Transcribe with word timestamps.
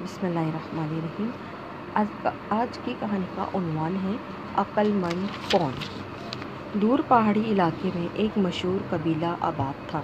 بسم 0.00 0.26
اللہ 0.26 0.38
الرحمن 0.38 0.88
الرحیم۔ 0.90 1.30
آج 1.94 2.26
آج 2.48 2.78
کی 2.84 2.94
کہانی 3.00 3.24
کا 3.34 3.44
عنوان 3.54 3.96
ہے 4.04 4.16
عقل 4.54 4.92
مند 4.92 5.26
کون؟ 5.50 5.72
دور 6.72 6.98
پہاڑی 7.08 7.42
علاقے 7.52 7.90
میں 7.94 8.08
ایک 8.12 8.38
مشہور 8.38 8.78
قبیلہ 8.90 9.34
آباد 9.40 9.90
تھا۔ 9.90 10.00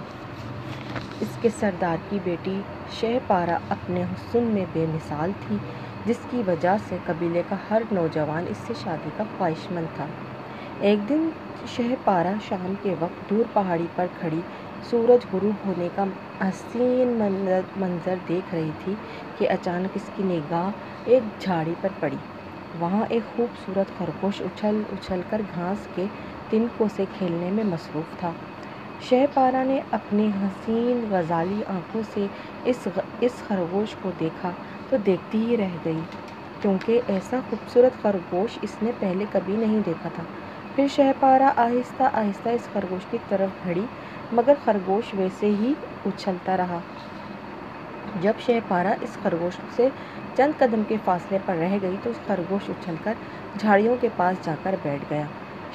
اس 1.21 1.37
کے 1.41 1.49
سردار 1.59 1.97
کی 2.09 2.19
بیٹی 2.23 2.61
شہ 2.99 3.17
پارہ 3.27 3.57
اپنے 3.69 4.03
حسن 4.03 4.43
میں 4.43 4.65
بے 4.73 4.85
مثال 4.93 5.31
تھی، 5.47 5.57
جس 6.05 6.19
کی 6.29 6.43
وجہ 6.47 6.75
سے 6.89 6.97
قبیلے 7.05 7.41
کا 7.49 7.55
ہر 7.69 7.81
نوجوان 7.91 8.45
اس 8.49 8.57
سے 8.67 8.73
شادی 8.83 9.09
کا 9.17 9.23
خواہش 9.37 9.71
مند 9.71 9.95
تھا۔ 9.95 10.05
ایک 10.79 11.09
دن 11.09 11.29
شہ 11.67 11.95
پارہ 12.03 12.33
شام 12.49 12.73
کے 12.83 12.95
وقت 12.99 13.29
دور 13.29 13.43
پہاڑی 13.53 13.87
پر 13.95 14.05
کھڑی 14.19 14.41
سورج 14.83 15.25
غروب 15.31 15.65
ہونے 15.65 15.87
کا 15.95 16.03
حسین 16.41 17.17
منظر 17.19 17.61
منظر 17.75 18.15
دیکھ 18.27 18.53
رہی 18.53 18.71
تھی 18.79 18.93
کہ 19.37 19.49
اچانک 19.49 19.95
اس 19.95 20.09
کی 20.15 20.23
نگاہ 20.25 20.69
ایک 21.05 21.23
جھاڑی 21.39 21.73
پر 21.81 21.89
پڑی۔ 21.99 22.17
وہاں 22.73 23.05
ایک 23.09 23.23
خوبصورت 23.27 23.97
خرگوش 23.97 24.41
اچھل 24.41 24.81
اچھل 24.89 25.21
کر 25.29 25.41
گھاس 25.55 25.87
کے 25.95 26.05
تنکوں 26.49 26.87
سے 26.95 27.05
کھیلنے 27.11 27.49
میں 27.51 27.63
مصروف 27.65 28.17
تھا۔ 28.17 28.31
شہ 29.01 29.25
پارہ 29.33 29.63
نے 29.63 29.79
اپنی 29.91 30.29
حسین 30.35 31.03
غزالی 31.09 31.61
آنکھوں 31.67 32.01
سے 32.13 32.27
اس 32.65 32.87
اس 33.21 33.41
خرگوش 33.47 33.95
کو 33.95 34.11
دیکھا 34.19 34.51
تو 34.89 34.97
دیکھتی 35.05 35.37
ہی 35.41 35.57
رہ 35.57 35.77
گئی، 35.85 35.99
کیونکہ 36.61 37.01
ایسا 37.07 37.39
خوبصورت 37.49 38.01
خرگوش 38.01 38.57
اس 38.61 38.81
نے 38.81 38.91
پہلے 38.99 39.25
کبھی 39.31 39.55
نہیں 39.55 39.79
دیکھا 39.85 40.09
تھا۔ 40.09 40.23
پھر 40.77 40.87
شہ 40.87 41.11
پارہ 41.19 41.49
آہستہ 41.55 42.03
آہستہ 42.13 42.49
اس 42.49 42.67
خرگوش 42.73 43.05
کی 43.11 43.17
طرف 43.29 43.65
بڑھی، 43.65 43.85
مگر 44.31 44.53
خرگوش 44.65 45.13
ویسے 45.17 45.47
ہی 45.59 45.73
اچھلتا 46.05 46.57
رہا۔ 46.57 46.79
جب 48.21 48.33
شہ 48.45 48.59
پارہ 48.67 48.93
اس 49.01 49.17
خرگوش 49.23 49.59
سے 49.75 49.87
چند 50.35 50.59
قدم 50.59 50.83
کے 50.87 50.97
فاصلے 51.05 51.37
پر 51.45 51.55
رہ 51.55 51.77
گئی 51.81 51.95
تو 52.03 52.09
اس 52.09 52.17
خرگوش 52.27 52.69
اچھل 52.69 52.95
کر 53.03 53.13
جھاڑیوں 53.59 53.95
کے 54.01 54.09
پاس 54.15 54.45
جا 54.45 54.55
کر 54.63 54.75
بیٹھ 54.83 55.05
گیا۔ 55.09 55.25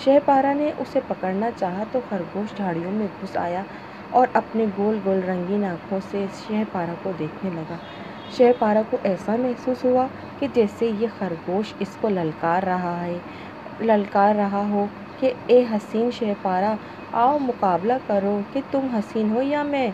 شہ 0.05 0.19
پارہ 0.25 0.55
نے 0.55 0.71
اسے 0.79 1.01
پکڑنا 1.09 1.51
چاہا 1.59 1.85
تو 1.93 2.01
خرگوش 2.09 2.57
جھاڑیوں 2.57 2.93
میں 2.93 3.07
گھس 3.23 3.37
آیا 3.37 3.63
اور 4.11 4.27
اپنے 4.35 4.67
گول 4.79 4.99
گول 5.05 5.21
رنگین 5.29 5.65
آنکھوں 5.65 5.99
سے 6.11 6.27
شہ 6.39 6.63
پارہ 6.73 6.95
کو 7.03 7.13
دیکھنے 7.19 7.51
لگا۔ 7.55 7.77
شہ 8.37 8.53
پارہ 8.59 8.83
کو 8.91 8.97
ایسا 9.03 9.37
محسوس 9.37 9.85
ہوا 9.85 10.07
کہ 10.39 10.47
جیسے 10.55 10.91
یہ 10.99 11.07
خرگوش 11.19 11.73
اس 11.79 11.97
کو 12.01 12.09
للکار 12.09 12.63
رہا 12.63 13.05
ہے۔ 13.05 13.19
للکار 13.81 14.35
رہا 14.35 14.63
ہو 14.71 14.87
کہ 15.19 15.33
اے 15.47 15.63
حسین 15.71 16.11
شہ 16.11 16.33
پارہ 16.43 16.75
آؤ 17.23 17.39
مقابلہ 17.39 17.93
کرو 18.07 18.41
کہ 18.53 18.61
تم 18.71 18.87
حسین 18.95 19.31
ہو 19.31 19.43
یا 19.43 19.63
میں۔ 19.63 19.91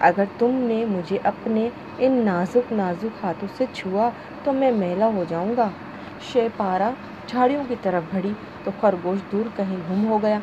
اگر 0.00 0.24
تم 0.38 0.54
نے 0.68 0.84
مجھے 0.84 1.18
اپنے 1.24 1.68
ان 1.98 2.24
نازک 2.24 2.72
نازک 2.72 3.24
ہاتھوں 3.24 3.48
سے 3.56 3.64
چھوا 3.72 4.08
تو 4.44 4.52
میں 4.52 4.70
میلا 4.72 5.06
ہو 5.14 5.24
جاؤں 5.28 5.56
گا۔ 5.56 5.68
شہ 6.32 6.48
پارہ 6.56 6.90
جھاڑیوں 7.28 7.64
کی 7.68 7.74
طرف 7.82 8.14
بڑھی 8.14 8.32
تو 8.64 8.70
خرگوش 8.80 9.18
دور 9.32 9.46
کہیں 9.56 9.76
گم 9.90 10.06
ہو 10.08 10.22
گیا۔ 10.22 10.38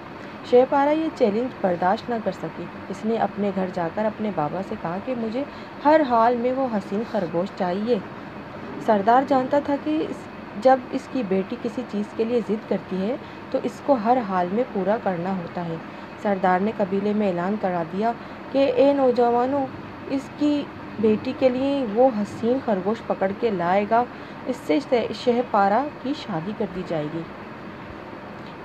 شہ 0.51 0.63
پارہ 0.69 0.89
یہ 0.89 1.07
چیلنج 1.15 1.55
برداشت 1.61 2.09
نہ 2.09 2.15
کر 2.23 2.31
سکی۔ 2.31 2.63
اس 2.89 3.03
نے 3.05 3.17
اپنے 3.27 3.51
گھر 3.55 3.67
جا 3.73 3.87
کر 3.95 4.05
اپنے 4.05 4.31
بابا 4.35 4.61
سے 4.69 4.75
کہا 4.81 4.97
کہ 5.05 5.15
مجھے 5.17 5.43
ہر 5.85 6.01
حال 6.09 6.35
میں 6.37 6.51
وہ 6.51 6.67
حسین 6.73 7.03
خرگوش 7.11 7.49
چاہیے۔ 7.57 7.97
سردار 8.85 9.23
جانتا 9.27 9.59
تھا 9.65 9.75
کہ 9.83 10.01
جب 10.61 10.79
اس 10.91 11.07
کی 11.11 11.23
بیٹی 11.27 11.55
کسی 11.63 11.81
چیز 11.91 12.05
کے 12.15 12.23
لیے 12.23 12.39
ضد 12.49 12.69
کرتی 12.69 13.01
ہے، 13.01 13.15
تو 13.51 13.59
اس 13.63 13.81
کو 13.85 13.93
ہر 13.93 14.17
حال 14.29 14.47
میں 14.51 14.63
پورا 14.73 14.97
کرنا 15.03 15.35
ہوتا 15.37 15.65
ہے۔ 15.65 15.75
سردار 16.21 16.59
نے 16.59 16.71
قبیلے 16.77 17.13
میں 17.13 17.27
اعلان 17.27 17.55
کرا 17.61 17.83
دیا 17.93 18.11
کہ، 18.51 18.71
اے 18.75 18.93
نوجوانوں، 18.93 19.65
اس 20.09 20.29
کی 20.39 20.63
بیٹی 20.99 21.33
کے 21.39 21.49
لیے 21.49 21.85
وہ 21.93 22.09
حسین 22.21 22.57
خرگوش 22.65 22.97
پکڑ 23.07 23.31
کے 23.39 23.49
لائے 23.49 23.85
گا۔ 23.89 24.03
اس 24.47 24.55
سے 24.67 24.79
شہ 25.23 25.41
پارہ 25.51 25.83
کی 26.03 26.13
شادی 26.17 26.51
کر 26.57 26.65
دی 26.75 26.83
جائے 26.87 27.07
گی 27.13 27.21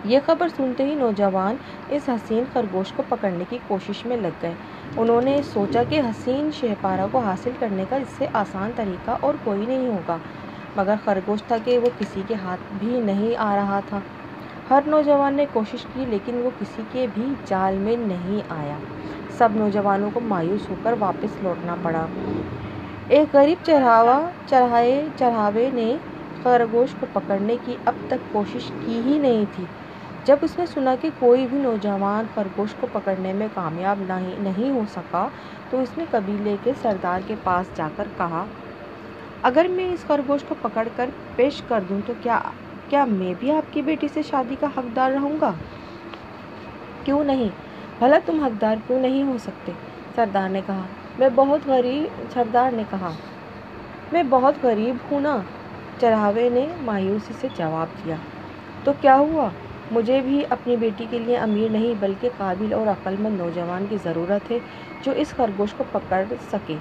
یہ 0.04 0.18
خبر 0.26 0.48
سنتے 0.56 0.84
ہی 0.84 0.94
نوجوان 0.94 1.56
اس 1.88 2.08
حسین 2.08 2.44
خرگوش 2.52 2.92
کو 2.96 3.02
پکڑنے 3.08 3.44
کی 3.48 3.58
کوشش 3.66 4.06
میں 4.06 4.16
لگ 4.16 4.42
گئے۔ 4.42 4.52
انہوں 4.96 5.20
نے 5.22 5.40
سوچا 5.52 5.82
کہ 5.88 6.00
حسین 6.00 6.50
شہ 6.60 6.74
پارہ 6.80 7.06
کو 7.12 7.18
حاصل 7.18 7.50
کرنے 7.58 7.84
کا 7.88 7.96
اس 7.96 8.08
سے 8.18 8.26
آسان 8.32 8.70
طریقہ 8.76 9.10
اور 9.20 9.34
کوئی 9.44 9.64
نہیں 9.66 9.88
ہوگا۔ 9.88 10.16
مگر 10.76 10.94
خرگوش 11.04 11.42
تھا 11.42 11.56
کہ 11.64 11.78
وہ 11.78 11.88
کسی 11.98 12.22
کے 12.28 12.34
ہاتھ 12.34 12.60
بھی 12.78 13.00
نہیں 13.00 13.36
آ 13.36 13.54
رہا 13.56 13.80
تھا۔ 13.88 13.98
ہر 14.70 14.80
نوجوان 14.86 15.34
نے 15.34 15.46
کوشش 15.52 15.86
کی 15.94 16.04
لیکن 16.08 16.40
وہ 16.44 16.50
کسی 16.60 16.82
کے 16.92 17.06
بھی 17.14 17.34
جال 17.46 17.76
میں 17.78 17.96
نہیں 17.96 18.40
آیا۔ 18.48 18.76
سب 19.38 19.48
نوجوانوں 19.54 20.10
کو 20.14 20.20
مایوس 20.20 20.68
ہو 20.70 20.74
کر 20.82 20.94
واپس 20.98 21.42
لوٹنا 21.42 21.76
پڑا۔ 21.82 22.06
ایک 23.08 23.34
غریب 23.34 23.64
چرہاوا 23.66 24.18
چرہائے 24.46 25.06
چرہاوے 25.16 25.70
نے 25.72 25.96
خرگوش 26.42 26.94
کو 27.00 27.06
پکڑنے 27.12 27.56
کی 27.64 27.76
اب 27.84 27.94
تک 28.08 28.32
کوشش 28.32 28.70
کی 28.84 29.00
ہی 29.06 29.18
نہیں 29.18 29.44
تھی۔ 29.56 29.64
جب 30.24 30.36
اس 30.42 30.58
نے 30.58 30.66
سنا 30.66 30.94
کہ 31.00 31.10
کوئی 31.18 31.46
بھی 31.50 31.58
نوجوان 31.58 32.24
خرگوش 32.34 32.74
کو 32.80 32.86
پکڑنے 32.92 33.32
میں 33.32 33.48
کامیاب 33.54 34.02
نہیں 34.38 34.70
ہو 34.70 34.82
سکا 34.92 35.28
تو 35.70 35.80
اس 35.80 35.98
نے 35.98 36.04
قبیلے 36.10 36.56
کے 36.64 36.72
سردار 36.82 37.20
کے 37.26 37.34
پاس 37.44 37.66
جا 37.76 37.88
کر 37.96 38.08
کہا 38.16 38.44
اگر 39.44 39.66
میں 39.70 39.92
اس 39.92 40.04
خرگوش 40.06 40.44
کو 40.48 40.54
پکڑ 40.62 40.88
کر 40.96 41.10
پیش 41.36 41.62
کر 41.68 41.80
دوں 41.88 42.00
تو 42.06 42.12
کیا 42.22 42.40
کیا 42.88 43.04
میں 43.04 43.34
بھی 43.38 43.50
آپ 43.50 43.74
کی 43.74 43.82
بیٹی 43.82 44.08
سے 44.14 44.22
شادی 44.22 44.56
کا 44.60 44.66
حقدار 44.76 45.10
رہوں 45.10 45.36
گا؟ 45.40 45.52
کیوں 47.04 47.24
نہیں؟ 47.24 47.48
بھلا 47.98 48.18
تم 48.26 48.44
حقدار 48.44 48.76
کیوں 48.86 49.00
نہیں 49.00 49.22
ہو 49.22 49.38
سکتے؟ 49.38 49.72
سردار 50.14 50.48
نے 50.48 50.60
کہا، 50.66 50.82
میں 51.18 51.28
بہت 51.34 51.60
غریب 51.66 52.22
سردار 52.34 52.70
نے 52.72 52.82
کہا، 52.90 53.10
میں 54.12 54.22
بہت 54.30 54.54
غریب 54.62 54.96
ہوں 55.12 55.20
نا۔ 55.20 55.38
چرہاوے 56.00 56.48
نے 56.48 56.66
مایوسی 56.80 57.32
سے 57.40 57.48
جواب 57.58 57.86
دیا۔ 58.04 58.16
تو 58.84 58.92
کیا 59.00 59.16
ہوا؟ 59.16 59.48
مجھے 59.90 60.20
بھی 60.20 60.44
اپنی 60.50 60.76
بیٹی 60.76 61.06
کے 61.10 61.18
لیے 61.18 61.36
امیر 61.36 61.70
نہیں، 61.70 61.94
بلکہ 62.00 62.28
قابل 62.36 62.72
اور 62.72 62.86
عقل 62.86 63.14
مند 63.18 63.38
نوجوان 63.38 63.86
کی 63.88 63.96
ضرورت 64.04 64.50
ہے 64.50 64.58
جو 65.02 65.12
اس 65.12 65.30
خرگوش 65.36 65.74
کو 65.76 65.84
پکڑ 65.92 66.24
سکے۔ 66.52 66.76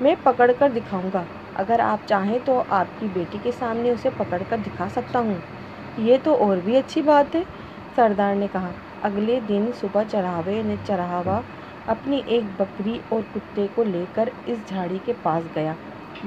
میں 0.00 0.14
پکڑ 0.22 0.50
کر 0.58 0.68
دکھاؤں 0.76 1.10
گا۔ 1.14 1.22
اگر 1.58 1.80
آپ 1.80 2.06
چاہیں 2.08 2.38
تو 2.44 2.62
آپ 2.78 2.98
کی 2.98 3.08
بیٹی 3.12 3.38
کے 3.42 3.52
سامنے 3.52 3.90
اسے 3.90 4.10
پکڑ 4.16 4.42
کر 4.48 4.56
دکھا 4.66 4.88
سکتا 4.88 5.18
ہوں۔ 5.18 5.40
یہ 5.98 6.16
تو 6.22 6.34
اور 6.44 6.56
بھی 6.64 6.76
اچھی 6.76 7.02
بات 7.02 7.34
ہے، 7.34 7.42
سردار 7.96 8.34
نے 8.34 8.46
کہا۔ 8.52 8.70
اگلے 9.02 9.40
دن 9.48 9.70
صبح 9.80 10.02
چرہاوے 10.10 10.62
نے 10.62 10.76
چرہاوا 10.84 11.40
اپنی 11.86 12.20
ایک 12.26 12.44
بکری 12.56 12.98
اور 13.08 13.22
کتے 13.34 13.66
کو 13.74 13.84
لے 13.84 14.04
کر 14.12 14.28
اس 14.46 14.58
جھاڑی 14.68 14.98
کے 15.04 15.12
پاس 15.22 15.44
گیا، 15.54 15.74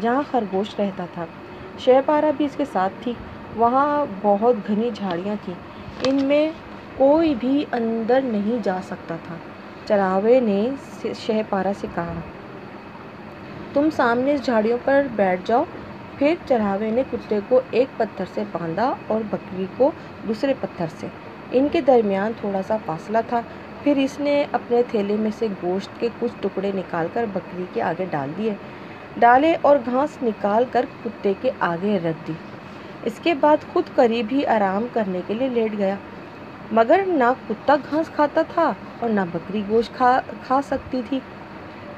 جہاں 0.01 0.22
خرگوش 0.31 0.75
رہتا 0.79 1.06
تھا۔ 1.13 1.25
شہ 1.79 2.01
پارہ 2.06 2.31
بھی 2.38 2.45
اس 2.45 2.56
کے 2.56 2.66
ساتھ 2.66 2.94
تھی۔ 3.00 3.13
وہاں 3.56 3.88
بہت 4.22 4.68
گھنی 4.68 4.89
جھاڑیاں 4.95 5.35
تھیں۔ 5.41 5.56
ان 6.01 6.16
میں 6.28 6.50
کوئی 6.97 7.34
بھی 7.35 7.63
اندر 7.72 8.22
نہیں 8.23 8.63
جا 8.63 8.79
سکتا 8.84 9.16
تھا۔ 9.23 9.35
چرہاوے 9.88 10.39
نے 10.39 10.59
شہ 11.16 11.41
پارہ 11.50 11.73
سے 11.79 11.88
کہا 11.95 12.19
تم 13.74 13.90
سامنے 13.96 14.34
اس 14.34 14.46
جھاڑیوں 14.46 14.78
پر 14.85 15.03
بیٹھ 15.16 15.41
جاؤ۔ 15.46 15.63
پھر 16.18 16.35
چرہاوے 16.47 16.90
نے 16.91 17.03
کتے 17.12 17.40
کو 17.50 17.59
ایک 17.72 17.88
پتھر 17.97 18.25
سے 18.34 18.44
باندھا 18.52 18.94
اور 19.07 19.22
بکری 19.31 19.66
کو 19.78 19.91
دوسرے 20.28 20.53
پتھر 20.59 20.85
سے۔ 21.00 21.07
ان 21.52 21.68
کے 21.72 21.81
درمیان 21.81 22.31
تھوڑا 22.40 22.62
سا 22.68 22.78
فاصلہ 22.85 23.18
تھا۔ 23.28 23.41
پھر 23.84 23.97
اس 23.97 24.19
نے 24.19 24.34
اپنے 24.52 24.81
تھیلے 24.88 25.16
میں 25.18 25.31
سے 25.40 25.47
گوشت 25.63 26.00
کے 26.00 26.09
کچھ 26.19 26.31
ٹکڑے 26.41 26.72
نکال 26.75 27.07
کر 27.13 27.25
بکری 27.34 27.66
کے 27.74 27.81
آگے 27.81 28.06
ڈال 28.12 28.30
دیے۔ 28.38 28.53
ڈالے 29.19 29.53
اور 29.62 29.78
گھاس 29.86 30.18
نکال 30.24 30.66
کر 30.72 30.86
کتے 31.03 31.34
کے 31.41 31.51
آگے 31.69 31.97
رکھ 32.03 32.28
دی۔ 32.28 32.34
اس 33.03 33.19
کے 33.24 33.34
بعد 33.34 33.57
خود 33.74 33.84
قریب 33.96 34.25
ہی 34.31 34.46
آرام 34.56 34.88
کرنے 34.94 35.22
کے 35.28 35.34
لیے 35.34 35.50
لیٹ 35.50 35.78
گیا۔ 35.78 35.96
مگر 36.72 37.01
نہ 37.07 37.31
کتا 37.50 37.75
گھاس 37.91 38.09
کھاتا 38.16 38.41
تھا 38.53 38.72
اور 39.00 39.09
نہ 39.09 39.22
بکری 39.34 39.62
گوشت 39.69 39.96
کھا 39.97 40.19
کھا 40.41 40.59
سکتی 40.69 41.01
تھی۔ 41.09 41.19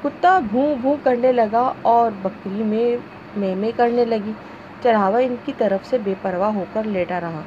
کتا 0.02 0.38
بھوں 0.50 0.74
بھوں 0.76 0.96
کرنے 1.02 1.32
لگا 1.32 1.60
اور 1.90 2.10
بکری 2.22 2.62
میں 2.64 2.96
میں 3.36 3.54
میں 3.54 3.70
کرنے 3.76 4.04
لگی۔ 4.04 4.32
چرہاوا 4.82 5.18
ان 5.18 5.34
کی 5.44 5.52
طرف 5.58 5.86
سے 5.86 5.98
بے 5.98 6.14
پرواہ 6.22 6.50
ہو 6.54 6.64
کر 6.72 6.84
لیٹا 6.84 7.20
رہا۔ 7.20 7.42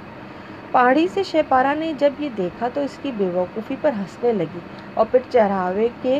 پہاڑی 0.71 1.07
سے 1.07 1.23
شہپارا 1.23 1.73
نے 1.73 1.91
جب 1.99 2.13
یہ 2.19 2.29
دیکھا 2.37 2.67
تو 2.73 2.81
اس 2.81 2.97
کی 3.01 3.11
بے 3.17 3.29
وقوفی 3.33 3.75
پر 3.81 3.91
ہنسنے 3.97 4.33
لگی 4.33 4.59
اور 4.93 5.05
پھر 5.11 5.19
چرہاوے 5.29 5.87
کے 6.01 6.19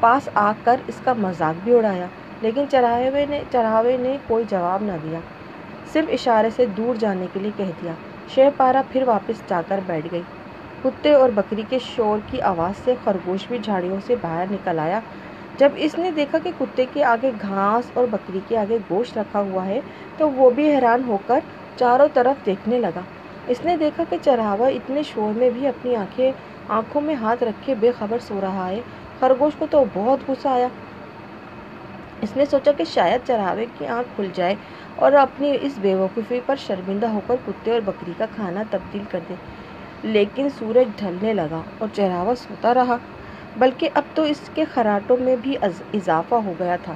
پاس 0.00 0.28
آ 0.34 0.52
کر 0.64 0.80
اس 0.86 1.00
کا 1.04 1.12
مذاق 1.18 1.64
بھی 1.64 1.74
اڑایا، 1.74 2.06
لیکن 2.42 2.64
چرہاوے 2.70 3.24
نے 3.28 3.42
چرہاوے 3.50 3.96
نے 3.96 4.16
کوئی 4.26 4.44
جواب 4.48 4.82
نہ 4.82 4.96
دیا۔ 5.02 5.20
صرف 5.92 6.08
اشارے 6.12 6.50
سے 6.50 6.66
دور 6.76 6.94
جانے 6.94 7.26
کے 7.32 7.40
لیے 7.40 7.50
کہہ 7.56 7.70
دیا۔ 7.82 7.92
شہ 8.34 8.48
پارہ 8.56 8.82
پھر 8.90 9.02
واپس 9.06 9.48
جا 9.48 9.60
کر 9.68 9.80
بیٹھ 9.86 10.06
گئی۔ 10.12 10.22
کتے 10.82 11.12
اور 11.12 11.28
بکری 11.34 11.62
کے 11.68 11.78
شور 11.84 12.18
کی 12.26 12.40
آواز 12.44 12.84
سے 12.84 12.94
خرگوش 13.04 13.46
بھی 13.48 13.58
جھاڑیوں 13.58 13.98
سے 14.06 14.14
باہر 14.20 14.44
نکل 14.50 14.78
آیا۔ 14.78 15.00
جب 15.58 15.72
اس 15.76 15.98
نے 15.98 16.10
دیکھا 16.10 16.38
کہ 16.42 16.50
کتے 16.58 16.84
کے 16.92 17.04
آگے 17.04 17.30
گھاس 17.42 17.90
اور 17.94 18.06
بکری 18.10 18.40
کے 18.48 18.58
آگے 18.58 18.78
گوشت 18.90 19.18
رکھا 19.18 19.40
ہوا 19.40 19.66
ہے، 19.66 19.80
تو 20.16 20.30
وہ 20.30 20.50
بھی 20.50 20.74
حیران 20.74 21.02
ہو 21.06 21.18
کر 21.26 21.38
چاروں 21.76 22.08
طرف 22.14 22.46
دیکھنے 22.46 22.78
لگا۔ 22.78 23.00
اس 23.46 23.64
نے 23.64 23.76
دیکھا 23.76 24.04
کہ 24.10 24.16
چرہاوا 24.24 24.68
اتنے 24.68 25.02
شور 25.02 25.38
میں 25.38 25.50
بھی 25.50 25.66
اپنی 25.66 25.96
آنکھیں، 25.96 26.32
آنکھوں 26.68 27.00
میں 27.00 27.14
ہاتھ 27.14 27.42
رکھے 27.42 27.74
بے 27.74 27.92
خبر 27.98 28.18
سو 28.18 28.40
رہا 28.40 28.68
ہے۔ 28.68 28.80
خرگوش 29.18 29.52
کو 29.58 29.66
تو 29.70 29.84
بہت 29.94 30.18
غصہ 30.28 30.48
آیا۔ 30.48 30.68
اس 32.22 32.36
نے 32.36 32.44
سوچا 32.46 32.72
کہ 32.72 32.84
شاید 32.84 33.26
چراوے 33.26 33.66
کی 33.78 33.86
آنکھ 33.86 34.08
کھل 34.16 34.28
جائے 34.34 34.54
اور 34.96 35.12
اپنی 35.12 35.56
اس 35.60 35.78
بے 35.80 35.94
وقوفی 35.94 36.40
پر 36.46 36.56
شرمندہ 36.56 37.06
ہو 37.06 37.20
کر 37.26 37.34
کتے 37.46 37.70
اور 37.70 37.80
بکری 37.84 38.12
کا 38.18 38.26
کھانا 38.34 38.62
تبدیل 38.70 39.02
کر 39.10 39.18
دے۔ 39.28 39.34
لیکن 40.02 40.48
سورج 40.58 40.88
ڈھلنے 40.96 41.32
لگا 41.34 41.60
اور 41.78 41.88
چراوا 41.92 42.34
سوتا 42.34 42.74
رہا۔ 42.74 42.96
بلکہ 43.58 43.88
اب 43.94 44.02
تو 44.14 44.22
اس 44.22 44.40
کے 44.54 44.64
خراٹوں 44.64 45.16
میں 45.16 45.36
بھی 45.42 45.56
اضافہ 45.62 46.34
ہو 46.34 46.52
گیا 46.58 46.76
تھا۔ 46.82 46.94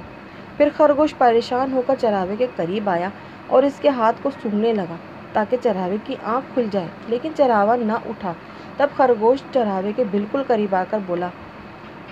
پھر 0.57 0.69
خرگوش 0.77 1.13
پریشان 1.17 1.71
ہو 1.73 1.81
کر 1.87 1.95
چراوے 2.01 2.35
کے 2.37 2.47
قریب 2.55 2.89
آیا 2.89 3.09
اور 3.47 3.63
اس 3.63 3.79
کے 3.81 3.89
ہاتھ 3.89 4.15
کو 4.21 4.29
سونگنے 4.43 4.73
لگا 4.73 4.95
تاکہ 5.33 5.57
چراوے 5.63 5.97
کی 6.03 6.15
آنکھ 6.23 6.53
کھل 6.53 6.67
جائے، 6.71 6.87
لیکن 7.07 7.31
چراوا 7.37 7.75
نہ 7.75 7.97
اٹھا۔ 8.05 8.33
تب 8.77 8.87
خرگوش 8.97 9.43
چراوے 9.53 9.91
کے 9.95 10.03
بالکل 10.11 10.43
قریب 10.47 10.75
آ 10.75 10.83
کر 10.89 10.99
بولا، 11.05 11.27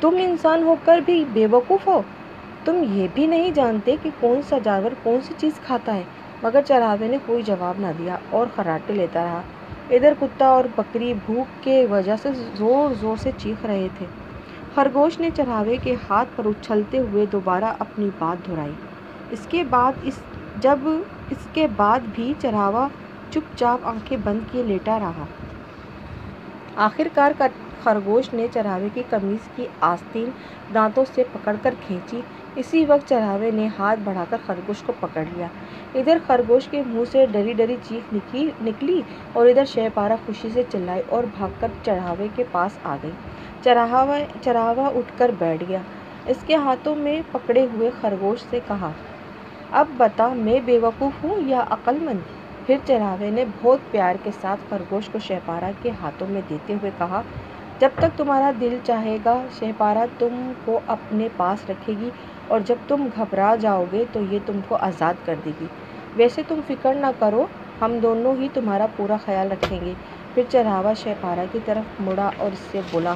تم 0.01 0.15
انسان 0.19 0.63
ہو 0.63 0.75
کر 0.85 0.99
بھی 1.05 1.23
بے 1.33 1.45
وقوف 1.51 1.87
ہو؟ 1.87 2.01
تم 2.65 2.83
یہ 2.91 3.07
بھی 3.13 3.27
نہیں 3.27 3.51
جانتے 3.51 3.95
کہ 4.03 4.09
کون 4.19 4.41
سا 4.49 4.57
جانور 4.63 4.91
کون 5.03 5.19
سی 5.21 5.33
چیز 5.37 5.59
کھاتا 5.65 5.95
ہے 5.95 6.03
مگر 6.43 6.61
چراوے 6.67 7.07
نے 7.07 7.17
کوئی 7.25 7.41
جواب 7.41 7.79
نہ 7.79 7.91
دیا 7.97 8.17
اور 8.29 8.47
خراٹے 8.55 8.93
لیتا 8.93 9.23
رہا۔ 9.23 9.41
ادھر 9.89 10.13
کتا 10.19 10.47
اور 10.47 10.63
بکری 10.75 11.13
بھوک 11.25 11.63
کے 11.63 11.85
وجہ 11.89 12.15
سے 12.21 12.29
زور 12.55 12.93
زور 13.01 13.15
سے 13.17 13.31
چیخ 13.37 13.65
رہے 13.65 13.87
تھے۔ 13.97 14.05
خرگوش 14.75 15.19
نے 15.19 15.29
چراوے 15.35 15.77
کے 15.83 15.95
ہاتھ 16.09 16.29
پر 16.35 16.45
اچھلتے 16.45 16.99
ہوئے 16.99 17.25
دوبارہ 17.31 17.73
اپنی 17.79 18.09
بات 18.17 18.47
دہرائی۔ 18.47 18.73
اس 19.31 19.39
کے 19.49 19.63
بعد 19.69 19.91
اس 20.01 20.19
جب 20.61 20.87
اس 21.29 21.47
کے 21.53 21.67
بعد 21.75 21.99
بھی 22.15 22.33
چراوا 22.41 22.87
چپ 23.31 23.57
چاپ 23.57 23.87
آنکھیں 23.87 24.17
بند 24.23 24.39
کیے 24.51 24.63
لیٹا 24.63 24.99
رہا۔ 24.99 25.25
آخر 26.75 27.07
کار 27.13 27.31
خرگوش 27.83 28.33
نے 28.33 28.47
چراوے 28.53 28.87
کی 28.93 29.03
قمیض 29.09 29.47
کی 29.55 29.65
آستین 29.81 30.29
دانتوں 30.73 31.05
سے 31.15 31.23
پکڑ 31.31 31.55
کر 31.61 31.73
کھینچی۔ 31.87 32.21
اسی 32.55 32.83
وقت 32.85 33.07
چراوے 33.09 33.49
نے 33.51 33.67
ہاتھ 33.79 33.99
بڑھا 34.03 34.23
کر 34.29 34.37
خرگوش 34.45 34.81
کو 34.85 34.93
پکڑ 34.99 35.23
لیا۔ 35.33 35.47
ادھر 35.95 36.17
خرگوش 36.27 36.67
کے 36.67 36.81
منہ 36.85 37.03
سے 37.11 37.25
ڈری 37.31 37.53
ڈری 37.53 37.75
چیخ 37.83 38.13
نکلی 38.63 39.01
اور 39.33 39.47
ادھر 39.47 39.65
شہ 39.65 39.87
پارا 39.93 40.15
خوشی 40.25 40.49
سے 40.53 40.63
چلائی 40.71 41.01
اور 41.09 41.23
بھاگ 41.37 41.49
کر 41.59 41.67
چراوے 41.83 42.27
کے 42.35 42.43
پاس 42.51 42.77
آ 42.83 42.95
گئی۔ 43.03 43.11
چراوا 43.63 44.05
چراوا 44.41 44.87
اٹھ 44.95 45.17
کر 45.17 45.31
بیٹھ 45.39 45.63
گیا۔ 45.67 45.79
اس 46.25 46.43
کے 46.47 46.55
ہاتھوں 46.65 46.95
میں 46.95 47.21
پکڑے 47.31 47.65
ہوئے 47.73 47.89
خرگوش 48.01 48.43
سے 48.49 48.59
کہا، 48.67 48.91
اب 49.79 49.87
بتا 49.97 50.27
میں 50.35 50.59
بے 50.65 50.77
وقوف 50.79 51.23
ہوں 51.23 51.41
یا 51.47 51.63
عقل 51.69 51.97
مند؟ 52.01 52.19
پھر 52.65 52.77
چراوے 52.85 53.29
نے 53.31 53.45
بہت 53.61 53.91
پیار 53.91 54.15
کے 54.23 54.31
ساتھ 54.41 54.69
خرگوش 54.69 55.09
کو 55.11 55.19
شہ 55.19 55.39
پارا 55.45 55.71
کے 55.81 55.91
ہاتھوں 56.01 56.27
میں 56.29 56.41
دیتے 56.49 56.73
ہوئے 56.73 56.91
کہا، 56.97 57.21
جب 57.79 57.89
تک 57.95 58.17
تمہارا 58.17 58.51
دل 58.61 58.77
چاہے 58.83 59.17
گا 59.25 59.35
شہ 59.59 59.71
پارا 59.77 60.05
تم 60.19 60.51
کو 60.65 60.79
اپنے 60.87 61.27
پاس 61.37 61.69
رکھے 61.69 61.93
گی 62.01 62.09
اور 62.49 62.59
جب 62.67 62.77
تم 62.87 63.07
گھبرا 63.15 63.53
جاؤ 63.61 63.85
گے 63.91 64.05
تو 64.13 64.21
یہ 64.21 64.39
تم 64.45 64.61
کو 64.67 64.75
آزاد 64.81 65.13
کر 65.25 65.35
دے 65.45 65.51
گی۔ 65.59 65.67
ویسے 66.15 66.43
تم 66.43 66.61
فکر 66.67 66.93
نہ 66.95 67.11
کرو، 67.19 67.45
ہم 67.81 67.97
دونوں 68.03 68.35
ہی 68.35 68.47
تمہارا 68.53 68.87
پورا 68.95 69.17
خیال 69.25 69.51
رکھیں 69.51 69.79
گے۔ 69.81 69.93
پھر 70.33 70.43
چراوا 70.49 70.93
شہ 70.93 71.13
پارا 71.21 71.45
کی 71.51 71.59
طرف 71.65 71.99
مڑا 71.99 72.29
اور 72.37 72.51
اس 72.51 72.59
سے 72.71 72.81
بولا 72.91 73.15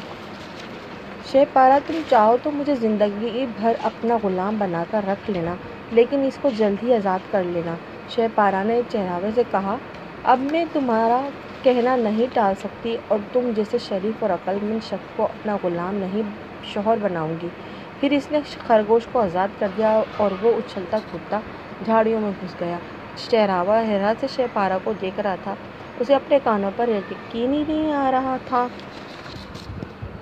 شہ 1.25 1.43
پارا، 1.53 1.77
تم 1.87 2.01
چاہو 2.09 2.37
تو 2.43 2.51
مجھے 2.51 2.75
زندگی 2.75 3.45
بھر 3.57 3.73
اپنا 3.89 4.17
غلام 4.23 4.57
بنا 4.57 4.83
کر 4.91 5.05
رکھ 5.07 5.29
لینا، 5.29 5.55
لیکن 5.91 6.23
اس 6.27 6.37
کو 6.41 6.49
جلد 6.57 6.83
ہی 6.83 6.93
آزاد 6.93 7.31
کر 7.31 7.43
لینا۔ 7.43 7.75
شہ 8.09 8.27
پارا 8.35 8.63
نے 8.63 8.81
چراوے 8.89 9.31
سے 9.35 9.43
کہا، 9.51 9.77
اب 10.23 10.39
میں 10.51 10.65
تمہارا 10.73 11.21
کہنا 11.63 11.95
نہیں 11.95 12.27
ٹال 12.33 12.53
سکتی 12.55 12.95
اور 13.07 13.19
تم 13.33 13.51
جیسے 13.55 13.77
شریف 13.77 14.23
اور 14.23 14.29
عقل 14.29 14.57
مند 14.61 14.83
شخص 14.83 15.15
کو 15.15 15.23
اپنا 15.23 15.57
غلام 15.63 15.95
نہیں، 15.95 16.31
شوہر 16.63 16.97
بناؤں 17.01 17.33
گی۔ 17.41 17.49
پھر 18.03 18.11
اس 18.11 18.31
نے 18.31 18.39
خرگوش 18.67 19.07
کو 19.11 19.19
آزاد 19.19 19.47
کر 19.59 19.67
دیا 19.77 19.89
اور 20.17 20.31
وہ 20.41 20.51
اچھلتا 20.57 20.97
کودتا 21.11 21.39
جھاڑیوں 21.85 22.19
میں 22.21 22.31
گھس 22.41 22.55
گیا۔ 22.59 22.77
شہراوا 23.17 23.79
حیرت 23.87 24.19
سے 24.19 24.27
شہ 24.27 24.47
پارا 24.53 24.77
کو 24.83 24.93
دیکھ 25.01 25.19
رہا 25.19 25.35
تھا۔ 25.43 25.53
اسے 25.99 26.15
اپنے 26.15 26.39
کانوں 26.43 26.71
پر 26.75 26.89
یقین 26.89 27.53
ہی 27.53 27.63
نہیں 27.67 27.91
آ 27.93 28.11
رہا 28.11 28.37
تھا 28.45 28.67